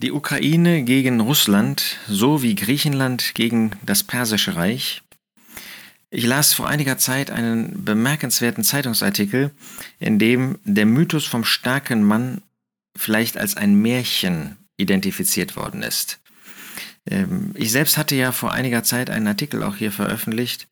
Die 0.00 0.12
Ukraine 0.12 0.84
gegen 0.84 1.18
Russland 1.18 1.96
sowie 2.06 2.54
Griechenland 2.54 3.34
gegen 3.34 3.72
das 3.82 4.04
Persische 4.04 4.54
Reich. 4.54 5.02
Ich 6.10 6.24
las 6.24 6.54
vor 6.54 6.68
einiger 6.68 6.98
Zeit 6.98 7.32
einen 7.32 7.84
bemerkenswerten 7.84 8.62
Zeitungsartikel, 8.62 9.50
in 9.98 10.20
dem 10.20 10.60
der 10.62 10.86
Mythos 10.86 11.24
vom 11.24 11.42
starken 11.42 12.04
Mann 12.04 12.42
vielleicht 12.96 13.36
als 13.36 13.56
ein 13.56 13.74
Märchen 13.74 14.56
identifiziert 14.76 15.56
worden 15.56 15.82
ist. 15.82 16.20
Ähm, 17.10 17.50
ich 17.54 17.72
selbst 17.72 17.98
hatte 17.98 18.14
ja 18.14 18.30
vor 18.30 18.52
einiger 18.52 18.84
Zeit 18.84 19.10
einen 19.10 19.26
Artikel 19.26 19.64
auch 19.64 19.74
hier 19.74 19.90
veröffentlicht, 19.90 20.68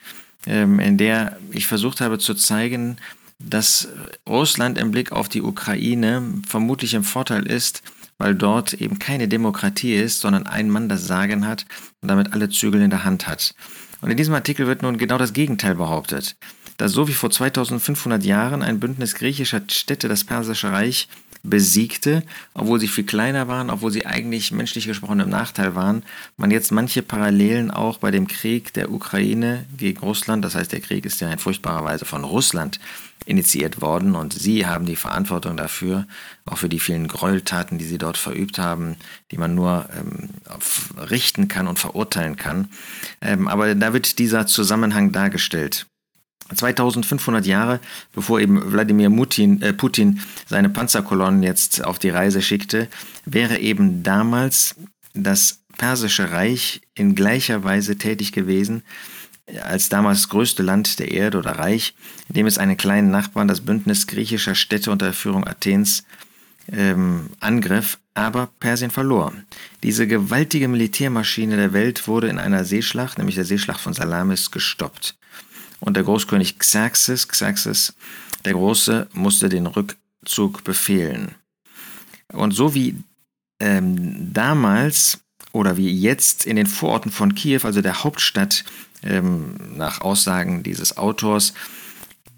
ähm, 0.46 0.78
in 0.78 0.98
der 0.98 1.36
ich 1.50 1.66
versucht 1.66 2.00
habe 2.00 2.20
zu 2.20 2.34
zeigen, 2.34 2.96
dass 3.40 3.88
Russland 4.28 4.78
im 4.78 4.92
Blick 4.92 5.10
auf 5.10 5.28
die 5.28 5.42
Ukraine 5.42 6.22
vermutlich 6.46 6.94
im 6.94 7.02
Vorteil 7.02 7.44
ist, 7.44 7.82
weil 8.18 8.34
dort 8.34 8.74
eben 8.74 8.98
keine 8.98 9.28
Demokratie 9.28 9.94
ist, 9.94 10.20
sondern 10.20 10.46
ein 10.46 10.70
Mann 10.70 10.88
das 10.88 11.06
Sagen 11.06 11.46
hat 11.46 11.66
und 12.00 12.08
damit 12.08 12.32
alle 12.32 12.48
Zügel 12.48 12.82
in 12.82 12.90
der 12.90 13.04
Hand 13.04 13.26
hat. 13.26 13.54
Und 14.00 14.10
in 14.10 14.16
diesem 14.16 14.34
Artikel 14.34 14.66
wird 14.66 14.82
nun 14.82 14.98
genau 14.98 15.18
das 15.18 15.32
Gegenteil 15.32 15.74
behauptet, 15.74 16.36
dass 16.76 16.92
so 16.92 17.08
wie 17.08 17.12
vor 17.12 17.30
2500 17.30 18.24
Jahren 18.24 18.62
ein 18.62 18.80
Bündnis 18.80 19.14
griechischer 19.14 19.62
Städte 19.68 20.08
das 20.08 20.24
Persische 20.24 20.72
Reich 20.72 21.08
besiegte, 21.42 22.22
obwohl 22.54 22.80
sie 22.80 22.88
viel 22.88 23.04
kleiner 23.04 23.48
waren, 23.48 23.70
obwohl 23.70 23.90
sie 23.90 24.06
eigentlich 24.06 24.52
menschlich 24.52 24.86
gesprochen 24.86 25.20
im 25.20 25.30
Nachteil 25.30 25.74
waren, 25.74 26.02
man 26.36 26.50
jetzt 26.50 26.72
manche 26.72 27.02
Parallelen 27.02 27.70
auch 27.70 27.98
bei 27.98 28.10
dem 28.10 28.26
Krieg 28.26 28.72
der 28.72 28.90
Ukraine 28.90 29.64
gegen 29.76 30.00
Russland, 30.00 30.44
das 30.44 30.54
heißt 30.54 30.72
der 30.72 30.80
Krieg 30.80 31.06
ist 31.06 31.20
ja 31.20 31.30
in 31.30 31.38
furchtbarer 31.38 31.84
Weise 31.84 32.04
von 32.04 32.24
Russland 32.24 32.80
initiiert 33.24 33.80
worden 33.80 34.14
und 34.14 34.32
sie 34.32 34.66
haben 34.66 34.86
die 34.86 34.96
Verantwortung 34.96 35.56
dafür, 35.56 36.06
auch 36.44 36.58
für 36.58 36.68
die 36.68 36.78
vielen 36.78 37.08
Gräueltaten, 37.08 37.78
die 37.78 37.84
sie 37.84 37.98
dort 37.98 38.16
verübt 38.16 38.58
haben, 38.58 38.96
die 39.30 39.38
man 39.38 39.54
nur 39.54 39.88
ähm, 39.96 40.30
richten 41.10 41.48
kann 41.48 41.66
und 41.66 41.78
verurteilen 41.78 42.36
kann. 42.36 42.68
Ähm, 43.20 43.48
aber 43.48 43.74
da 43.74 43.92
wird 43.92 44.18
dieser 44.18 44.46
Zusammenhang 44.46 45.12
dargestellt. 45.12 45.86
2500 46.54 47.46
Jahre, 47.46 47.80
bevor 48.12 48.40
eben 48.40 48.72
Wladimir 48.72 49.10
Putin, 49.10 49.62
äh, 49.62 49.72
Putin 49.72 50.20
seine 50.46 50.68
Panzerkolonnen 50.68 51.42
jetzt 51.42 51.84
auf 51.84 51.98
die 51.98 52.10
Reise 52.10 52.42
schickte, 52.42 52.88
wäre 53.24 53.58
eben 53.58 54.02
damals 54.02 54.76
das 55.14 55.60
Persische 55.76 56.30
Reich 56.30 56.80
in 56.94 57.14
gleicher 57.14 57.62
Weise 57.64 57.96
tätig 57.96 58.32
gewesen, 58.32 58.82
als 59.62 59.88
damals 59.88 60.28
größte 60.28 60.62
Land 60.62 60.98
der 60.98 61.12
Erde 61.12 61.38
oder 61.38 61.52
Reich, 61.52 61.94
in 62.28 62.34
dem 62.34 62.46
es 62.46 62.58
einen 62.58 62.76
kleinen 62.76 63.10
Nachbarn, 63.10 63.48
das 63.48 63.60
Bündnis 63.60 64.06
griechischer 64.06 64.54
Städte 64.54 64.90
unter 64.90 65.12
Führung 65.12 65.46
Athens, 65.46 66.04
ähm, 66.72 67.30
angriff, 67.40 67.98
aber 68.14 68.48
Persien 68.58 68.90
verlor. 68.90 69.32
Diese 69.82 70.06
gewaltige 70.06 70.68
Militärmaschine 70.68 71.56
der 71.56 71.72
Welt 71.72 72.08
wurde 72.08 72.28
in 72.28 72.38
einer 72.38 72.64
Seeschlacht, 72.64 73.18
nämlich 73.18 73.36
der 73.36 73.44
Seeschlacht 73.44 73.80
von 73.80 73.92
Salamis, 73.92 74.50
gestoppt. 74.50 75.16
Und 75.80 75.96
der 75.96 76.04
Großkönig 76.04 76.58
Xerxes, 76.58 77.28
Xerxes 77.28 77.94
der 78.44 78.54
Große, 78.54 79.08
musste 79.12 79.48
den 79.48 79.66
Rückzug 79.66 80.64
befehlen. 80.64 81.34
Und 82.32 82.52
so 82.52 82.74
wie 82.74 82.96
ähm, 83.60 84.32
damals 84.32 85.20
oder 85.52 85.76
wie 85.76 85.90
jetzt 85.90 86.44
in 86.44 86.56
den 86.56 86.66
Vororten 86.66 87.10
von 87.10 87.34
Kiew, 87.34 87.60
also 87.64 87.80
der 87.80 88.04
Hauptstadt, 88.04 88.64
ähm, 89.02 89.56
nach 89.76 90.00
Aussagen 90.00 90.62
dieses 90.62 90.96
Autors, 90.96 91.54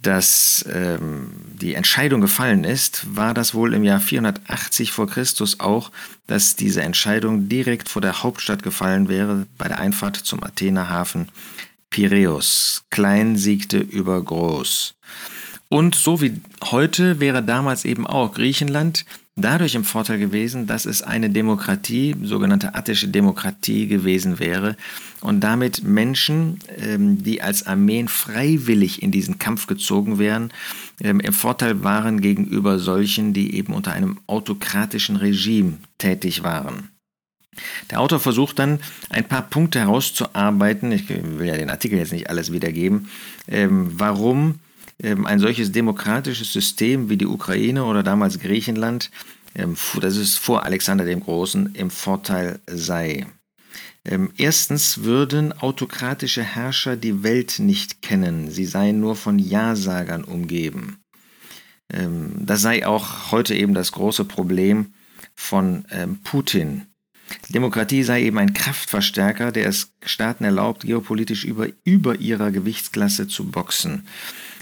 dass 0.02 0.64
ähm, 0.72 1.32
die 1.60 1.74
Entscheidung 1.74 2.20
gefallen 2.20 2.62
ist, 2.62 3.16
war 3.16 3.34
das 3.34 3.54
wohl 3.54 3.74
im 3.74 3.82
Jahr 3.82 3.98
480 3.98 4.92
vor 4.92 5.08
Christus 5.08 5.58
auch, 5.58 5.90
dass 6.28 6.54
diese 6.54 6.82
Entscheidung 6.82 7.48
direkt 7.48 7.88
vor 7.88 8.00
der 8.00 8.22
Hauptstadt 8.22 8.62
gefallen 8.62 9.08
wäre, 9.08 9.46
bei 9.56 9.66
der 9.66 9.80
Einfahrt 9.80 10.16
zum 10.16 10.44
Athener 10.44 10.88
Hafen 10.88 11.28
Piräus. 11.90 12.84
Klein 12.90 13.36
siegte 13.36 13.78
über 13.78 14.22
groß. 14.22 14.94
Und 15.68 15.94
so 15.94 16.20
wie 16.22 16.40
heute 16.64 17.20
wäre 17.20 17.42
damals 17.42 17.84
eben 17.84 18.06
auch 18.06 18.32
Griechenland 18.32 19.04
dadurch 19.40 19.74
im 19.74 19.84
Vorteil 19.84 20.18
gewesen, 20.18 20.66
dass 20.66 20.84
es 20.84 21.02
eine 21.02 21.30
Demokratie, 21.30 22.14
sogenannte 22.22 22.74
attische 22.74 23.08
Demokratie 23.08 23.86
gewesen 23.86 24.38
wäre 24.38 24.76
und 25.20 25.40
damit 25.40 25.84
Menschen, 25.84 26.58
ähm, 26.78 27.22
die 27.22 27.42
als 27.42 27.66
Armeen 27.66 28.08
freiwillig 28.08 29.02
in 29.02 29.10
diesen 29.10 29.38
Kampf 29.38 29.66
gezogen 29.66 30.18
wären, 30.18 30.52
ähm, 31.00 31.20
im 31.20 31.32
Vorteil 31.32 31.82
waren 31.84 32.20
gegenüber 32.20 32.78
solchen, 32.78 33.32
die 33.32 33.54
eben 33.54 33.74
unter 33.74 33.92
einem 33.92 34.18
autokratischen 34.26 35.16
Regime 35.16 35.78
tätig 35.98 36.42
waren. 36.42 36.88
Der 37.90 38.00
Autor 38.00 38.20
versucht 38.20 38.58
dann 38.58 38.80
ein 39.10 39.26
paar 39.26 39.42
Punkte 39.42 39.80
herauszuarbeiten, 39.80 40.92
ich 40.92 41.08
will 41.08 41.46
ja 41.46 41.56
den 41.56 41.70
Artikel 41.70 41.98
jetzt 41.98 42.12
nicht 42.12 42.30
alles 42.30 42.52
wiedergeben, 42.52 43.08
ähm, 43.48 43.92
warum 43.98 44.60
ähm, 45.00 45.26
ein 45.26 45.38
solches 45.38 45.70
demokratisches 45.70 46.52
System 46.52 47.08
wie 47.08 47.16
die 47.16 47.26
Ukraine 47.26 47.84
oder 47.84 48.02
damals 48.02 48.40
Griechenland, 48.40 49.10
ähm, 49.54 49.76
das 50.00 50.16
ist 50.16 50.38
vor 50.38 50.64
Alexander 50.64 51.04
dem 51.04 51.20
Großen, 51.20 51.74
im 51.74 51.90
Vorteil 51.90 52.60
sei. 52.66 53.26
Erstens 54.38 55.02
würden 55.02 55.52
autokratische 55.52 56.42
Herrscher 56.42 56.96
die 56.96 57.22
Welt 57.22 57.58
nicht 57.58 58.00
kennen, 58.00 58.50
sie 58.50 58.64
seien 58.64 59.00
nur 59.00 59.16
von 59.16 59.38
Ja-Sagern 59.38 60.24
umgeben. 60.24 60.96
Das 61.88 62.62
sei 62.62 62.86
auch 62.86 63.32
heute 63.32 63.54
eben 63.54 63.74
das 63.74 63.92
große 63.92 64.24
Problem 64.24 64.94
von 65.34 65.84
Putin. 66.24 66.86
Demokratie 67.48 68.02
sei 68.02 68.22
eben 68.22 68.38
ein 68.38 68.52
Kraftverstärker, 68.52 69.52
der 69.52 69.68
es 69.68 69.92
Staaten 70.04 70.44
erlaubt, 70.44 70.82
geopolitisch 70.82 71.44
über, 71.44 71.68
über 71.84 72.16
ihrer 72.16 72.50
Gewichtsklasse 72.50 73.26
zu 73.26 73.50
boxen. 73.50 74.06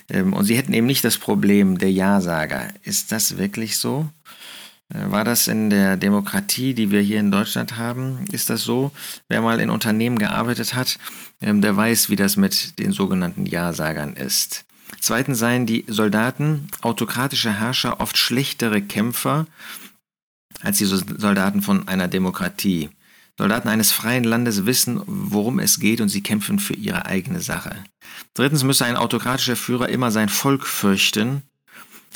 Ähm, 0.09 0.33
und 0.33 0.45
sie 0.45 0.57
hätten 0.57 0.73
eben 0.73 0.87
nicht 0.87 1.05
das 1.05 1.19
Problem 1.19 1.79
der 1.79 1.91
Ja-Sager. 1.91 2.69
Ist 2.83 3.13
das 3.13 3.39
wirklich 3.39 3.77
so? 3.77 4.09
Äh, 4.89 5.11
war 5.11 5.25
das 5.25 5.49
in 5.49 5.71
der 5.71 5.97
Demokratie, 5.97 6.75
die 6.75 6.91
wir 6.91 7.01
hier 7.01 7.21
in 7.21 7.31
Deutschland 7.31 7.77
haben? 7.77 8.25
Ist 8.31 8.51
das 8.51 8.63
so? 8.63 8.93
Wer 9.29 9.43
mal 9.43 9.61
in 9.61 9.71
Unternehmen 9.71 10.19
gearbeitet 10.19 10.75
hat, 10.75 10.99
ähm, 11.41 11.61
der 11.61 11.77
weiß, 11.77 12.09
wie 12.11 12.17
das 12.17 12.37
mit 12.37 12.79
den 12.79 12.93
sogenannten 12.93 13.47
Ja-Sagern 13.47 14.15
ist. 14.15 14.65
Zweitens 15.01 15.39
seien 15.41 15.67
die 15.67 15.85
Soldaten, 15.89 16.69
autokratische 16.81 17.53
Herrscher, 17.53 18.01
oft 18.01 18.17
schlechtere 18.17 18.81
Kämpfer 18.81 19.47
als 20.63 20.79
die 20.79 20.87
Soldaten 20.87 21.63
von 21.63 21.89
einer 21.89 22.09
Demokratie. 22.09 22.91
Soldaten 23.39 23.69
eines 23.69 23.93
freien 23.93 24.25
Landes 24.25 24.65
wissen, 24.65 25.03
worum 25.07 25.59
es 25.59 25.79
geht 25.79 26.01
und 26.01 26.09
sie 26.09 26.23
kämpfen 26.23 26.59
für 26.59 26.73
ihre 26.73 27.05
eigene 27.05 27.41
Sache. 27.41 27.77
Drittens 28.35 28.65
müsse 28.65 28.87
ein 28.87 28.97
autokratischer 28.97 29.57
Führer 29.57 29.89
immer 29.91 30.11
sein 30.11 30.31
Volk 30.31 30.67
fürchten. 30.67 31.43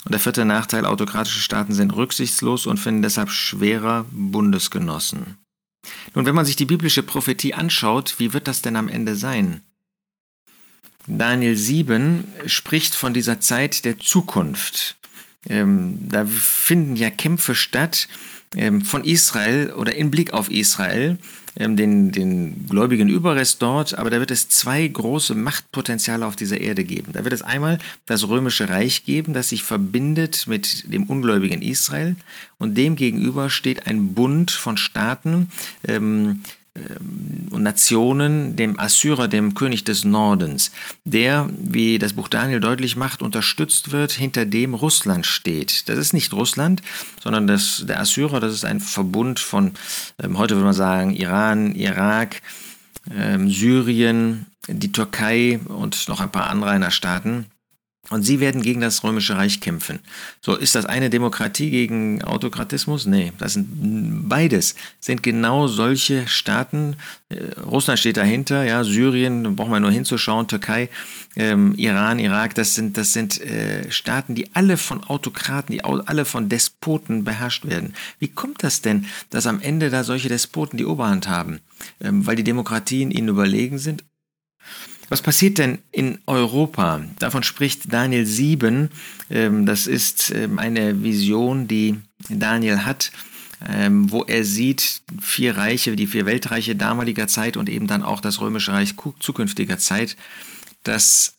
Und 0.04 0.12
der 0.12 0.20
vierte 0.20 0.46
Nachteil, 0.46 0.86
autokratische 0.86 1.40
Staaten 1.40 1.74
sind 1.74 1.94
rücksichtslos 1.94 2.66
und 2.66 2.78
finden 2.78 3.02
deshalb 3.02 3.30
schwerer 3.30 4.06
Bundesgenossen. 4.10 5.36
Nun, 6.14 6.24
wenn 6.24 6.34
man 6.34 6.46
sich 6.46 6.56
die 6.56 6.64
biblische 6.64 7.02
Prophetie 7.02 7.52
anschaut, 7.52 8.14
wie 8.18 8.32
wird 8.32 8.48
das 8.48 8.62
denn 8.62 8.76
am 8.76 8.88
Ende 8.88 9.14
sein? 9.14 9.60
Daniel 11.06 11.56
7 11.56 12.24
spricht 12.46 12.94
von 12.94 13.12
dieser 13.12 13.40
Zeit 13.40 13.84
der 13.84 13.98
Zukunft. 13.98 14.96
Ähm, 15.48 15.98
da 16.08 16.26
finden 16.26 16.96
ja 16.96 17.10
Kämpfe 17.10 17.54
statt, 17.54 18.08
ähm, 18.56 18.82
von 18.82 19.04
Israel 19.04 19.72
oder 19.72 19.94
in 19.94 20.10
Blick 20.10 20.32
auf 20.32 20.50
Israel, 20.50 21.18
ähm, 21.56 21.76
den, 21.76 22.10
den 22.12 22.66
gläubigen 22.68 23.08
Überrest 23.08 23.62
dort, 23.62 23.96
aber 23.96 24.10
da 24.10 24.18
wird 24.18 24.30
es 24.30 24.48
zwei 24.48 24.86
große 24.86 25.34
Machtpotenziale 25.34 26.26
auf 26.26 26.36
dieser 26.36 26.60
Erde 26.60 26.84
geben. 26.84 27.12
Da 27.12 27.24
wird 27.24 27.32
es 27.32 27.42
einmal 27.42 27.78
das 28.06 28.26
römische 28.28 28.68
Reich 28.68 29.04
geben, 29.04 29.34
das 29.34 29.50
sich 29.50 29.62
verbindet 29.62 30.46
mit 30.46 30.92
dem 30.92 31.04
ungläubigen 31.04 31.62
Israel 31.62 32.16
und 32.58 32.76
dem 32.76 32.96
gegenüber 32.96 33.50
steht 33.50 33.86
ein 33.86 34.14
Bund 34.14 34.50
von 34.50 34.76
Staaten, 34.76 35.48
ähm, 35.86 36.42
und 37.50 37.62
Nationen 37.62 38.54
dem 38.54 38.78
Assyrer, 38.78 39.26
dem 39.26 39.54
König 39.54 39.84
des 39.84 40.04
Nordens, 40.04 40.70
der, 41.04 41.48
wie 41.58 41.98
das 41.98 42.12
Buch 42.12 42.28
Daniel 42.28 42.60
deutlich 42.60 42.94
macht, 42.96 43.22
unterstützt 43.22 43.90
wird, 43.90 44.12
hinter 44.12 44.46
dem 44.46 44.74
Russland 44.74 45.26
steht. 45.26 45.88
Das 45.88 45.98
ist 45.98 46.12
nicht 46.12 46.32
Russland, 46.32 46.80
sondern 47.20 47.48
das, 47.48 47.84
der 47.86 48.00
Assyrer, 48.00 48.38
das 48.38 48.54
ist 48.54 48.64
ein 48.64 48.80
Verbund 48.80 49.40
von, 49.40 49.72
ähm, 50.22 50.38
heute 50.38 50.54
würde 50.54 50.66
man 50.66 50.74
sagen, 50.74 51.14
Iran, 51.14 51.74
Irak, 51.74 52.40
ähm, 53.12 53.50
Syrien, 53.50 54.46
die 54.68 54.92
Türkei 54.92 55.58
und 55.66 56.08
noch 56.08 56.20
ein 56.20 56.30
paar 56.30 56.50
andere 56.50 56.70
einer 56.70 56.92
Staaten. 56.92 57.46
Und 58.10 58.24
sie 58.24 58.40
werden 58.40 58.60
gegen 58.60 58.80
das 58.80 59.04
Römische 59.04 59.36
Reich 59.36 59.60
kämpfen. 59.60 60.00
So, 60.40 60.56
ist 60.56 60.74
das 60.74 60.84
eine 60.84 61.10
Demokratie 61.10 61.70
gegen 61.70 62.24
Autokratismus? 62.24 63.06
Nee, 63.06 63.32
das 63.38 63.52
sind 63.52 64.28
beides. 64.28 64.74
Sind 64.98 65.22
genau 65.22 65.68
solche 65.68 66.26
Staaten. 66.26 66.96
Äh, 67.28 67.60
Russland 67.60 68.00
steht 68.00 68.16
dahinter, 68.16 68.64
ja, 68.64 68.82
Syrien, 68.82 69.44
da 69.44 69.50
brauchen 69.50 69.70
wir 69.70 69.78
nur 69.78 69.92
hinzuschauen, 69.92 70.48
Türkei, 70.48 70.88
ähm, 71.36 71.74
Iran, 71.76 72.18
Irak, 72.18 72.56
das 72.56 72.74
sind, 72.74 72.96
das 72.96 73.12
sind 73.12 73.40
äh, 73.40 73.88
Staaten, 73.92 74.34
die 74.34 74.56
alle 74.56 74.76
von 74.76 75.04
Autokraten, 75.04 75.72
die 75.72 75.84
alle 75.84 76.24
von 76.24 76.48
Despoten 76.48 77.22
beherrscht 77.22 77.64
werden. 77.64 77.94
Wie 78.18 78.28
kommt 78.28 78.64
das 78.64 78.82
denn, 78.82 79.06
dass 79.30 79.46
am 79.46 79.60
Ende 79.60 79.88
da 79.88 80.02
solche 80.02 80.28
Despoten 80.28 80.76
die 80.76 80.84
Oberhand 80.84 81.28
haben? 81.28 81.60
Ähm, 82.00 82.26
weil 82.26 82.34
die 82.34 82.44
Demokratien 82.44 83.12
ihnen 83.12 83.28
überlegen 83.28 83.78
sind? 83.78 84.04
Was 85.10 85.22
passiert 85.22 85.58
denn 85.58 85.78
in 85.90 86.18
Europa? 86.26 87.00
Davon 87.18 87.42
spricht 87.42 87.92
Daniel 87.92 88.24
7. 88.24 88.90
Ähm, 89.28 89.66
das 89.66 89.88
ist 89.88 90.30
ähm, 90.30 90.60
eine 90.60 91.02
Vision, 91.02 91.66
die 91.66 91.96
Daniel 92.28 92.84
hat, 92.84 93.10
ähm, 93.68 94.12
wo 94.12 94.22
er 94.22 94.44
sieht 94.44 95.02
vier 95.20 95.56
Reiche, 95.56 95.96
die 95.96 96.06
vier 96.06 96.26
Weltreiche 96.26 96.76
damaliger 96.76 97.26
Zeit 97.26 97.56
und 97.56 97.68
eben 97.68 97.88
dann 97.88 98.04
auch 98.04 98.20
das 98.20 98.40
Römische 98.40 98.72
Reich 98.72 98.94
zukünftiger 99.18 99.78
Zeit, 99.78 100.16
das 100.84 101.34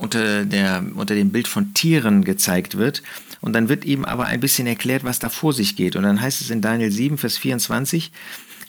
unter, 0.00 0.44
der, 0.44 0.84
unter 0.96 1.14
dem 1.14 1.30
Bild 1.30 1.46
von 1.46 1.74
Tieren 1.74 2.24
gezeigt 2.24 2.76
wird. 2.76 3.04
Und 3.40 3.52
dann 3.52 3.68
wird 3.68 3.84
ihm 3.84 4.04
aber 4.04 4.26
ein 4.26 4.40
bisschen 4.40 4.66
erklärt, 4.66 5.04
was 5.04 5.20
da 5.20 5.28
vor 5.28 5.52
sich 5.52 5.76
geht. 5.76 5.94
Und 5.94 6.02
dann 6.02 6.20
heißt 6.20 6.40
es 6.40 6.50
in 6.50 6.60
Daniel 6.60 6.90
7, 6.90 7.16
Vers 7.16 7.38
24, 7.38 8.10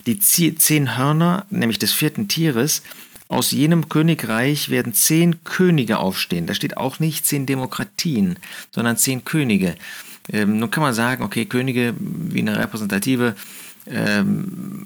die 0.05 0.19
zehn 0.19 0.95
Hörner, 0.95 1.47
nämlich 1.49 1.79
des 1.79 1.91
vierten 1.91 2.27
Tieres, 2.27 2.83
aus 3.27 3.51
jenem 3.51 3.89
Königreich 3.89 4.69
werden 4.69 4.93
zehn 4.93 5.43
Könige 5.43 5.97
aufstehen. 5.97 6.45
Da 6.45 6.53
steht 6.53 6.77
auch 6.77 6.99
nicht 6.99 7.25
zehn 7.25 7.45
Demokratien, 7.45 8.37
sondern 8.71 8.97
zehn 8.97 9.25
Könige. 9.25 9.75
Ähm, 10.31 10.59
nun 10.59 10.71
kann 10.71 10.83
man 10.83 10.93
sagen, 10.93 11.23
okay, 11.23 11.45
Könige 11.45 11.93
wie 11.99 12.39
eine 12.39 12.57
repräsentative 12.57 13.35
ähm, 13.87 14.85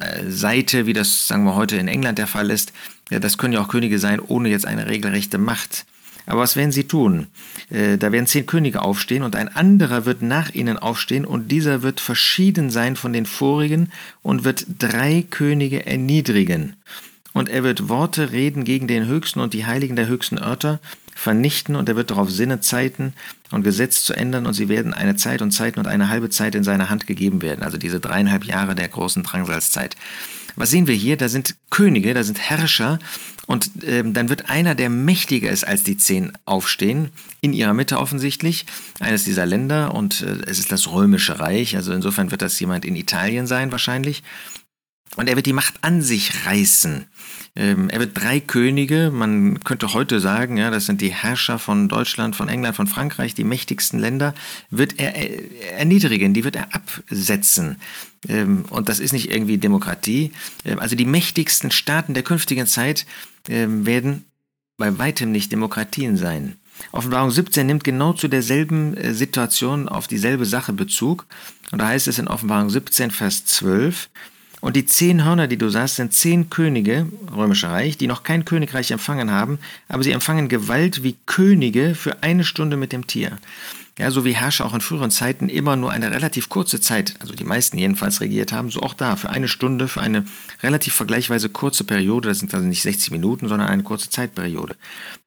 äh, 0.00 0.30
Seite, 0.30 0.86
wie 0.86 0.92
das, 0.92 1.28
sagen 1.28 1.44
wir 1.44 1.54
heute, 1.54 1.76
in 1.76 1.88
England 1.88 2.18
der 2.18 2.26
Fall 2.26 2.50
ist, 2.50 2.72
ja, 3.10 3.18
das 3.18 3.38
können 3.38 3.54
ja 3.54 3.60
auch 3.60 3.68
Könige 3.68 3.98
sein, 3.98 4.20
ohne 4.20 4.48
jetzt 4.48 4.66
eine 4.66 4.88
regelrechte 4.88 5.38
Macht. 5.38 5.86
Aber 6.28 6.40
was 6.40 6.56
werden 6.56 6.72
sie 6.72 6.88
tun? 6.88 7.28
Äh, 7.70 7.98
da 7.98 8.10
werden 8.10 8.26
zehn 8.26 8.46
Könige 8.46 8.82
aufstehen 8.82 9.22
und 9.22 9.36
ein 9.36 9.54
anderer 9.54 10.04
wird 10.04 10.22
nach 10.22 10.50
ihnen 10.52 10.78
aufstehen 10.78 11.24
und 11.24 11.52
dieser 11.52 11.82
wird 11.82 12.00
verschieden 12.00 12.70
sein 12.70 12.96
von 12.96 13.12
den 13.12 13.26
vorigen 13.26 13.92
und 14.22 14.42
wird 14.42 14.66
drei 14.78 15.24
Könige 15.28 15.86
erniedrigen 15.86 16.74
und 17.36 17.50
er 17.50 17.62
wird 17.62 17.90
Worte 17.90 18.32
reden 18.32 18.64
gegen 18.64 18.88
den 18.88 19.06
Höchsten 19.06 19.40
und 19.40 19.52
die 19.52 19.66
Heiligen 19.66 19.94
der 19.94 20.08
höchsten 20.08 20.38
Örter 20.38 20.80
vernichten 21.14 21.76
und 21.76 21.86
er 21.86 21.94
wird 21.94 22.10
darauf 22.10 22.30
Sinne, 22.30 22.60
Zeiten 22.60 23.12
und 23.50 23.62
Gesetz 23.62 24.04
zu 24.04 24.14
ändern 24.14 24.46
und 24.46 24.54
sie 24.54 24.70
werden 24.70 24.94
eine 24.94 25.16
Zeit 25.16 25.42
und 25.42 25.50
Zeiten 25.50 25.78
und 25.78 25.86
eine 25.86 26.08
halbe 26.08 26.30
Zeit 26.30 26.54
in 26.54 26.64
seine 26.64 26.88
Hand 26.88 27.06
gegeben 27.06 27.42
werden. 27.42 27.62
Also 27.62 27.76
diese 27.76 28.00
dreieinhalb 28.00 28.44
Jahre 28.44 28.74
der 28.74 28.88
großen 28.88 29.22
Drangsalzzeit. 29.22 29.96
Was 30.56 30.70
sehen 30.70 30.86
wir 30.86 30.94
hier? 30.94 31.18
Da 31.18 31.28
sind 31.28 31.56
Könige, 31.68 32.14
da 32.14 32.22
sind 32.22 32.38
Herrscher 32.38 32.98
und 33.46 33.70
ähm, 33.86 34.14
dann 34.14 34.30
wird 34.30 34.48
einer, 34.48 34.74
der 34.74 34.88
mächtiger 34.88 35.50
ist 35.50 35.66
als 35.66 35.82
die 35.82 35.98
zehn, 35.98 36.32
aufstehen, 36.46 37.10
in 37.42 37.52
ihrer 37.52 37.74
Mitte 37.74 37.98
offensichtlich, 37.98 38.64
eines 38.98 39.24
dieser 39.24 39.44
Länder 39.44 39.94
und 39.94 40.22
äh, 40.22 40.38
es 40.46 40.58
ist 40.58 40.72
das 40.72 40.90
Römische 40.90 41.38
Reich, 41.38 41.76
also 41.76 41.92
insofern 41.92 42.30
wird 42.30 42.40
das 42.40 42.58
jemand 42.58 42.86
in 42.86 42.96
Italien 42.96 43.46
sein 43.46 43.72
wahrscheinlich. 43.72 44.22
Und 45.14 45.28
er 45.28 45.36
wird 45.36 45.46
die 45.46 45.52
Macht 45.52 45.74
an 45.82 46.02
sich 46.02 46.44
reißen. 46.44 47.06
Ähm, 47.54 47.88
er 47.88 48.00
wird 48.00 48.20
drei 48.20 48.40
Könige, 48.40 49.10
man 49.10 49.60
könnte 49.60 49.94
heute 49.94 50.20
sagen, 50.20 50.58
ja, 50.58 50.70
das 50.70 50.84
sind 50.84 51.00
die 51.00 51.14
Herrscher 51.14 51.58
von 51.58 51.88
Deutschland, 51.88 52.36
von 52.36 52.48
England, 52.48 52.76
von 52.76 52.86
Frankreich, 52.86 53.34
die 53.34 53.44
mächtigsten 53.44 53.98
Länder, 53.98 54.34
wird 54.68 54.98
er 54.98 55.14
erniedrigen, 55.78 56.34
die 56.34 56.44
wird 56.44 56.56
er 56.56 56.74
absetzen. 56.74 57.76
Ähm, 58.28 58.66
und 58.68 58.88
das 58.88 59.00
ist 59.00 59.12
nicht 59.12 59.30
irgendwie 59.30 59.56
Demokratie. 59.56 60.32
Ähm, 60.64 60.80
also 60.80 60.96
die 60.96 61.06
mächtigsten 61.06 61.70
Staaten 61.70 62.12
der 62.12 62.22
künftigen 62.22 62.66
Zeit 62.66 63.06
werden 63.48 64.24
bei 64.76 64.98
weitem 64.98 65.30
nicht 65.30 65.52
Demokratien 65.52 66.16
sein. 66.16 66.56
Offenbarung 66.92 67.30
17 67.30 67.66
nimmt 67.66 67.84
genau 67.84 68.12
zu 68.12 68.28
derselben 68.28 68.96
äh, 68.96 69.14
Situation 69.14 69.88
auf 69.88 70.08
dieselbe 70.08 70.46
Sache 70.46 70.72
Bezug. 70.72 71.26
Und 71.72 71.80
da 71.80 71.88
heißt 71.88 72.08
es 72.08 72.18
in 72.18 72.28
Offenbarung 72.28 72.70
17, 72.70 73.10
Vers 73.10 73.44
12, 73.46 74.08
und 74.66 74.74
die 74.74 74.84
zehn 74.84 75.24
Hörner, 75.24 75.46
die 75.46 75.58
du 75.58 75.68
sahst, 75.68 75.94
sind 75.94 76.12
zehn 76.12 76.50
Könige, 76.50 77.06
römischer 77.32 77.70
Reich, 77.70 77.98
die 77.98 78.08
noch 78.08 78.24
kein 78.24 78.44
Königreich 78.44 78.90
empfangen 78.90 79.30
haben, 79.30 79.60
aber 79.86 80.02
sie 80.02 80.10
empfangen 80.10 80.48
Gewalt 80.48 81.04
wie 81.04 81.14
Könige 81.24 81.94
für 81.94 82.24
eine 82.24 82.42
Stunde 82.42 82.76
mit 82.76 82.90
dem 82.90 83.06
Tier. 83.06 83.38
Ja, 83.96 84.10
so 84.10 84.24
wie 84.24 84.34
Herrscher 84.34 84.66
auch 84.66 84.74
in 84.74 84.80
früheren 84.80 85.12
Zeiten 85.12 85.48
immer 85.48 85.76
nur 85.76 85.92
eine 85.92 86.10
relativ 86.10 86.48
kurze 86.48 86.80
Zeit, 86.80 87.14
also 87.20 87.32
die 87.32 87.44
meisten 87.44 87.78
jedenfalls 87.78 88.20
regiert 88.20 88.50
haben, 88.50 88.72
so 88.72 88.80
auch 88.80 88.92
da 88.92 89.14
für 89.14 89.30
eine 89.30 89.46
Stunde, 89.46 89.86
für 89.86 90.00
eine 90.00 90.24
relativ 90.64 90.94
vergleichsweise 90.94 91.48
kurze 91.48 91.84
Periode, 91.84 92.28
das 92.28 92.40
sind 92.40 92.52
also 92.52 92.66
nicht 92.66 92.82
60 92.82 93.12
Minuten, 93.12 93.46
sondern 93.46 93.68
eine 93.68 93.84
kurze 93.84 94.10
Zeitperiode. 94.10 94.74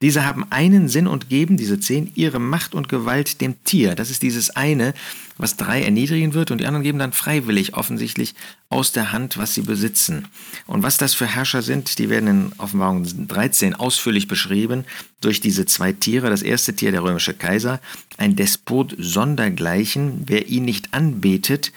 Diese 0.01 0.25
haben 0.25 0.45
einen 0.51 0.89
Sinn 0.89 1.07
und 1.07 1.29
geben, 1.29 1.55
diese 1.55 1.79
zehn, 1.79 2.11
ihre 2.13 2.39
Macht 2.39 2.75
und 2.75 2.89
Gewalt 2.89 3.39
dem 3.39 3.63
Tier. 3.63 3.95
Das 3.95 4.11
ist 4.11 4.21
dieses 4.21 4.49
eine, 4.49 4.93
was 5.39 5.55
drei 5.55 5.81
erniedrigen 5.81 6.33
wird 6.33 6.51
und 6.51 6.59
die 6.59 6.67
anderen 6.67 6.83
geben 6.83 6.99
dann 6.99 7.13
freiwillig 7.13 7.73
offensichtlich 7.73 8.35
aus 8.67 8.91
der 8.91 9.13
Hand, 9.13 9.37
was 9.37 9.53
sie 9.53 9.61
besitzen. 9.61 10.27
Und 10.67 10.83
was 10.83 10.97
das 10.97 11.13
für 11.13 11.25
Herrscher 11.25 11.61
sind, 11.61 11.97
die 11.97 12.09
werden 12.09 12.27
in 12.27 12.51
Offenbarung 12.57 13.07
13 13.27 13.73
ausführlich 13.73 14.27
beschrieben 14.27 14.83
durch 15.21 15.39
diese 15.39 15.65
zwei 15.65 15.93
Tiere. 15.93 16.29
Das 16.29 16.41
erste 16.41 16.75
Tier, 16.75 16.91
der 16.91 17.03
römische 17.03 17.33
Kaiser, 17.33 17.79
ein 18.17 18.35
Despot 18.35 18.93
sondergleichen, 18.99 20.23
wer 20.27 20.49
ihn 20.49 20.65
nicht 20.65 20.93
anbetet, 20.93 21.71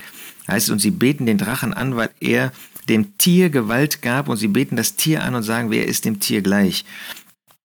heißt 0.48 0.70
und 0.70 0.80
sie 0.80 0.90
beten 0.90 1.24
den 1.24 1.38
Drachen 1.38 1.72
an, 1.72 1.94
weil 1.94 2.10
er 2.18 2.52
dem 2.88 3.16
Tier 3.16 3.48
Gewalt 3.48 4.02
gab 4.02 4.28
und 4.28 4.38
sie 4.38 4.48
beten 4.48 4.74
das 4.74 4.96
Tier 4.96 5.22
an 5.22 5.36
und 5.36 5.44
sagen, 5.44 5.70
wer 5.70 5.86
ist 5.86 6.04
dem 6.04 6.18
Tier 6.18 6.42
gleich. 6.42 6.84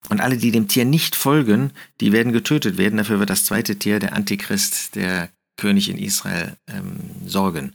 Und 0.09 0.21
alle, 0.21 0.37
die 0.37 0.51
dem 0.51 0.67
Tier 0.67 0.85
nicht 0.85 1.15
folgen, 1.15 1.71
die 2.01 2.11
werden 2.11 2.31
getötet 2.33 2.77
werden. 2.77 2.97
Dafür 2.97 3.17
wird 3.19 3.31
das 3.31 3.45
zweite 3.45 3.77
Tier, 3.77 3.97
der 3.99 4.13
Antichrist, 4.13 4.95
der 4.95 5.29
König 5.57 5.89
in 5.89 5.97
Israel, 5.97 6.55
ähm, 6.67 6.97
sorgen. 7.25 7.73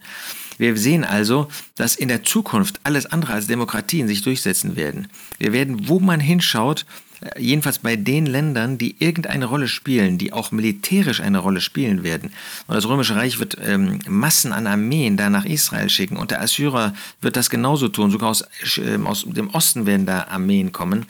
Wir 0.58 0.76
sehen 0.76 1.04
also, 1.04 1.48
dass 1.76 1.96
in 1.96 2.08
der 2.08 2.22
Zukunft 2.22 2.80
alles 2.84 3.06
andere 3.06 3.32
als 3.32 3.48
Demokratien 3.48 4.06
sich 4.06 4.22
durchsetzen 4.22 4.76
werden. 4.76 5.08
Wir 5.38 5.52
werden, 5.52 5.88
wo 5.88 5.98
man 5.98 6.20
hinschaut, 6.20 6.86
äh, 7.20 7.40
jedenfalls 7.40 7.80
bei 7.80 7.96
den 7.96 8.26
Ländern, 8.26 8.78
die 8.78 8.96
irgendeine 9.00 9.46
Rolle 9.46 9.66
spielen, 9.66 10.18
die 10.18 10.32
auch 10.32 10.52
militärisch 10.52 11.20
eine 11.20 11.38
Rolle 11.38 11.60
spielen 11.60 12.04
werden. 12.04 12.30
Und 12.68 12.76
das 12.76 12.86
Römische 12.86 13.16
Reich 13.16 13.40
wird 13.40 13.56
ähm, 13.60 13.98
Massen 14.06 14.52
an 14.52 14.68
Armeen 14.68 15.16
da 15.16 15.28
nach 15.28 15.44
Israel 15.44 15.90
schicken 15.90 16.16
und 16.16 16.30
der 16.30 16.40
Assyrer 16.40 16.94
wird 17.20 17.36
das 17.36 17.50
genauso 17.50 17.88
tun. 17.88 18.12
Sogar 18.12 18.30
aus, 18.30 18.44
äh, 18.76 18.98
aus 19.04 19.24
dem 19.26 19.50
Osten 19.50 19.86
werden 19.86 20.06
da 20.06 20.28
Armeen 20.28 20.70
kommen. 20.70 21.06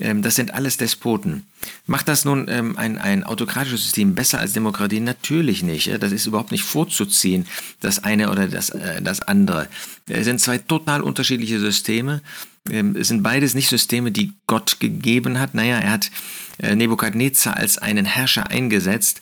Ähm, 0.00 0.22
das 0.22 0.36
sind 0.36 0.54
alles 0.54 0.76
Despoten. 0.76 1.46
Macht 1.86 2.08
das 2.08 2.24
nun 2.24 2.46
ähm, 2.48 2.76
ein, 2.76 2.98
ein 2.98 3.24
autokratisches 3.24 3.82
System 3.82 4.14
besser 4.14 4.38
als 4.38 4.52
Demokratie? 4.52 5.00
Natürlich 5.00 5.62
nicht. 5.62 5.90
Das 6.00 6.12
ist 6.12 6.26
überhaupt 6.26 6.52
nicht 6.52 6.64
vorzuziehen, 6.64 7.46
das 7.80 8.04
eine 8.04 8.30
oder 8.30 8.48
das, 8.48 8.70
äh, 8.70 9.02
das 9.02 9.20
andere. 9.20 9.68
Es 10.06 10.24
sind 10.24 10.40
zwei 10.40 10.58
total 10.58 11.02
unterschiedliche 11.02 11.58
Systeme. 11.58 12.22
Ähm, 12.70 12.96
es 12.96 13.08
sind 13.08 13.22
beides 13.22 13.54
nicht 13.54 13.68
Systeme, 13.68 14.12
die 14.12 14.32
Gott 14.46 14.78
gegeben 14.80 15.40
hat. 15.40 15.54
Naja, 15.54 15.78
er 15.78 15.90
hat 15.90 16.10
äh, 16.58 16.74
Nebukadnezar 16.74 17.56
als 17.56 17.78
einen 17.78 18.06
Herrscher 18.06 18.50
eingesetzt. 18.50 19.20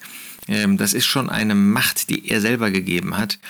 Das 0.48 0.92
ist 0.92 1.06
schon 1.06 1.28
eine 1.28 1.56
Macht, 1.56 2.08
die 2.08 2.28
er 2.28 2.40
selber 2.40 2.70
gegeben 2.70 3.18
hat. 3.18 3.40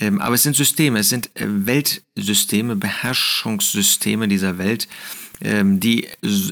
Aber 0.00 0.34
es 0.36 0.42
sind 0.42 0.56
Systeme, 0.56 1.00
es 1.00 1.10
sind 1.10 1.28
äh, 1.34 1.44
Weltsysteme, 1.46 2.76
Beherrschungssysteme 2.76 4.26
dieser 4.26 4.56
Welt 4.56 4.88
die 5.40 6.08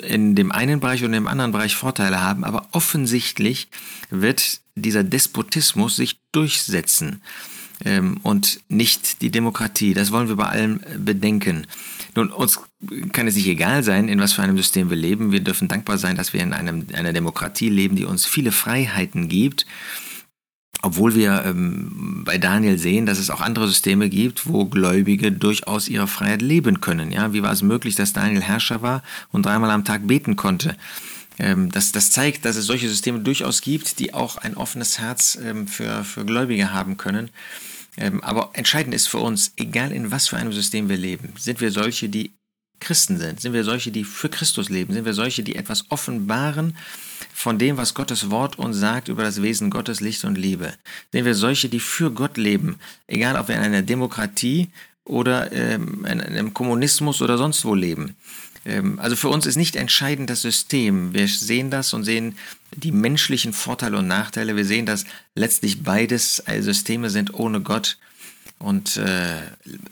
in 0.07 0.35
dem 0.35 0.53
einen 0.53 0.81
Bereich 0.81 1.05
und 1.05 1.15
im 1.15 1.27
anderen 1.27 1.53
Bereich 1.53 1.75
Vorteile 1.75 2.21
haben, 2.21 2.45
aber 2.45 2.69
offensichtlich 2.73 3.69
wird 4.11 4.61
dieser 4.75 5.05
Despotismus 5.05 5.97
sich 5.97 6.19
durchsetzen 6.33 7.23
ähm, 7.85 8.19
und 8.23 8.61
nicht 8.69 9.23
die 9.23 9.31
Demokratie. 9.31 9.95
Das 9.95 10.13
wollen 10.13 10.29
wir 10.29 10.37
bei 10.37 10.47
allem 10.47 10.81
bedenken. 10.99 11.67
Nun, 12.15 12.31
uns 12.31 12.61
kann 13.13 13.27
es 13.27 13.37
nicht 13.37 13.47
egal 13.47 13.83
sein, 13.83 14.09
in 14.09 14.21
was 14.21 14.35
für 14.35 14.43
einem 14.43 14.57
System 14.57 14.91
wir 14.91 14.97
leben. 14.97 15.33
Wir 15.33 15.41
dürfen 15.41 15.69
dankbar 15.69 15.99
sein, 15.99 16.17
dass 16.17 16.33
wir 16.33 16.43
in 16.43 16.53
einem, 16.53 16.87
einer 16.93 17.13
Demokratie 17.13 17.71
leben, 17.71 17.97
die 17.97 18.05
uns 18.05 18.27
viele 18.27 18.53
Freiheiten 18.53 19.29
gibt 19.29 19.67
obwohl 20.85 21.15
wir 21.15 21.45
ähm, 21.47 22.23
bei 22.25 22.37
Daniel 22.37 22.79
sehen, 22.79 23.07
dass 23.07 23.19
es 23.19 23.31
auch 23.31 23.41
andere 23.41 23.67
Systeme 23.67 24.11
gibt, 24.11 24.47
wo 24.47 24.67
Gläubige 24.67 25.33
durchaus 25.33 25.89
ihre 25.89 26.07
Freiheit 26.07 26.43
leben 26.43 26.83
können. 26.83 27.11
Ja, 27.11 27.33
wie 27.33 27.43
war 27.43 27.53
es 27.53 27.63
möglich, 27.63 27.95
dass 27.95 28.13
Daniel 28.13 28.43
Herrscher 28.43 28.83
war 28.83 29.03
und 29.33 29.47
dreimal 29.47 29.71
am 29.71 29.85
Tag 29.85 30.07
beten 30.07 30.37
konnte? 30.37 30.77
Ähm, 31.39 31.71
das, 31.71 31.93
das 31.93 32.11
zeigt, 32.11 32.45
dass 32.45 32.57
es 32.57 32.67
solche 32.67 32.89
Systeme 32.89 33.21
durchaus 33.21 33.63
gibt, 33.63 33.99
die 33.99 34.13
auch 34.13 34.37
ein 34.37 34.57
offenes 34.57 34.99
Herz 34.99 35.39
ähm, 35.43 35.67
für, 35.67 36.05
für 36.05 36.27
Gläubige 36.27 36.73
haben 36.73 36.99
können. 36.99 37.31
Ähm, 37.97 38.23
aber 38.23 38.51
entscheidend 38.53 38.95
ist 38.95 39.09
für 39.09 39.19
uns, 39.19 39.53
egal 39.57 39.91
in 39.91 40.11
was 40.11 40.29
für 40.29 40.37
einem 40.37 40.53
System 40.53 40.91
wir 40.91 40.99
leben, 40.99 41.33
sind 41.39 41.63
wir 41.63 41.71
solche, 41.71 42.11
die 42.11 42.35
Christen 42.81 43.19
sind? 43.19 43.41
Sind 43.41 43.55
wir 43.55 43.65
solche, 43.65 43.91
die 43.91 44.05
für 44.05 44.29
Christus 44.29 44.69
leben? 44.69 44.93
Sind 44.93 45.07
wir 45.07 45.15
solche, 45.15 45.43
die 45.43 45.57
etwas 45.57 45.91
offenbaren 45.91 46.77
von 47.35 47.59
dem, 47.59 47.77
was 47.77 47.95
Gottes 47.95 48.31
Wort 48.31 48.59
uns 48.59 48.77
sagt 48.77 49.09
über 49.09 49.25
das 49.25 49.43
Wesen 49.43 49.69
Gottes, 49.69 50.01
Licht 50.01 50.25
und 50.25 50.39
Liebe? 50.39 50.73
Sind 51.13 51.25
wir 51.25 51.35
solche, 51.35 51.69
die 51.69 51.81
für 51.81 52.13
Gott 52.13 52.37
leben? 52.37 52.77
Egal, 53.09 53.37
ob 53.37 53.49
wir 53.49 53.57
in 53.57 53.63
einer 53.63 53.83
Demokratie 53.83 54.69
oder 55.05 55.53
ähm, 55.53 56.07
in 56.09 56.21
einem 56.21 56.55
Kommunismus 56.55 57.21
oder 57.21 57.37
sonst 57.37 57.65
wo 57.65 57.75
leben. 57.75 58.15
Ähm, 58.65 59.01
also 59.01 59.17
für 59.17 59.29
uns 59.29 59.47
ist 59.47 59.57
nicht 59.57 59.75
entscheidend 59.75 60.31
das 60.31 60.43
System. 60.43 61.13
Wir 61.13 61.27
sehen 61.27 61.71
das 61.71 61.93
und 61.93 62.05
sehen 62.05 62.39
die 62.73 62.93
menschlichen 62.93 63.53
Vorteile 63.53 63.99
und 63.99 64.07
Nachteile. 64.07 64.55
Wir 64.55 64.65
sehen, 64.65 64.87
dass 64.87 65.05
letztlich 65.35 65.83
beides 65.83 66.43
Systeme 66.61 67.11
sind 67.11 67.35
ohne 67.35 67.61
Gott 67.61 67.99
und 68.59 68.97
äh, 68.97 69.43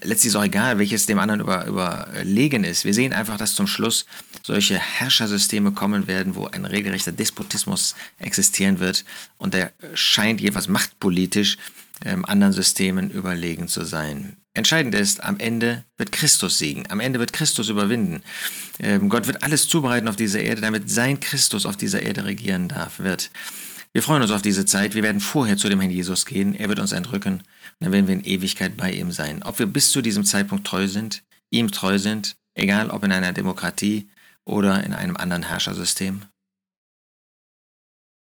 letztlich 0.02 0.30
ist 0.30 0.36
auch 0.36 0.44
egal, 0.44 0.78
welches 0.78 1.06
dem 1.06 1.18
anderen 1.18 1.40
über, 1.40 1.66
überlegen 1.66 2.64
ist. 2.64 2.84
Wir 2.84 2.94
sehen 2.94 3.12
einfach, 3.12 3.36
dass 3.36 3.54
zum 3.54 3.66
Schluss 3.66 4.06
solche 4.44 4.78
Herrschersysteme 4.78 5.72
kommen 5.72 6.06
werden, 6.06 6.34
wo 6.34 6.46
ein 6.46 6.64
regelrechter 6.64 7.12
Despotismus 7.12 7.94
existieren 8.18 8.78
wird. 8.80 9.04
Und 9.38 9.54
der 9.54 9.72
scheint 9.94 10.40
jeweils 10.40 10.68
machtpolitisch 10.68 11.58
ähm, 12.04 12.24
anderen 12.24 12.52
Systemen 12.52 13.10
überlegen 13.10 13.68
zu 13.68 13.84
sein. 13.84 14.36
Entscheidend 14.54 14.94
ist, 14.94 15.22
am 15.22 15.38
Ende 15.38 15.84
wird 15.96 16.12
Christus 16.12 16.58
siegen, 16.58 16.84
am 16.90 17.00
Ende 17.00 17.18
wird 17.18 17.32
Christus 17.32 17.68
überwinden. 17.68 18.22
Ähm, 18.78 19.08
Gott 19.08 19.26
wird 19.26 19.42
alles 19.42 19.68
zubereiten 19.68 20.08
auf 20.08 20.16
dieser 20.16 20.40
Erde, 20.40 20.60
damit 20.60 20.90
sein 20.90 21.20
Christus 21.20 21.64
auf 21.64 21.76
dieser 21.76 22.02
Erde 22.02 22.24
regieren 22.24 22.68
darf, 22.68 22.98
wird. 22.98 23.30
Wir 23.92 24.02
freuen 24.02 24.22
uns 24.22 24.30
auf 24.30 24.42
diese 24.42 24.64
Zeit. 24.64 24.94
Wir 24.94 25.02
werden 25.02 25.20
vorher 25.20 25.58
zu 25.58 25.68
dem 25.68 25.80
Herrn 25.80 25.90
Jesus 25.90 26.24
gehen. 26.24 26.54
Er 26.54 26.68
wird 26.68 26.78
uns 26.78 26.92
entrücken. 26.92 27.34
Und 27.34 27.44
dann 27.80 27.92
werden 27.92 28.08
wir 28.08 28.14
in 28.14 28.24
Ewigkeit 28.24 28.76
bei 28.76 28.90
ihm 28.90 29.12
sein. 29.12 29.42
Ob 29.42 29.58
wir 29.58 29.66
bis 29.66 29.90
zu 29.90 30.00
diesem 30.00 30.24
Zeitpunkt 30.24 30.66
treu 30.66 30.88
sind, 30.88 31.22
ihm 31.50 31.70
treu 31.70 31.98
sind, 31.98 32.36
egal 32.54 32.90
ob 32.90 33.04
in 33.04 33.12
einer 33.12 33.34
Demokratie 33.34 34.08
oder 34.44 34.84
in 34.84 34.92
einem 34.92 35.16
anderen 35.16 35.44
Herrschersystem. 35.44 36.22